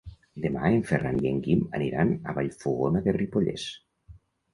Demà 0.43 0.69
en 0.77 0.85
Ferran 0.91 1.19
i 1.25 1.27
en 1.31 1.41
Guim 1.47 1.61
aniran 1.79 2.13
a 2.31 2.35
Vallfogona 2.39 3.03
de 3.09 3.15
Ripollès. 3.19 3.67